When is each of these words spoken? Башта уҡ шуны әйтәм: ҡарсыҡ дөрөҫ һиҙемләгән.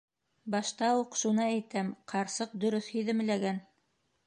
Башта 0.53 0.89
уҡ 1.01 1.17
шуны 1.19 1.43
әйтәм: 1.45 1.93
ҡарсыҡ 2.15 2.57
дөрөҫ 2.65 2.91
һиҙемләгән. 2.97 3.63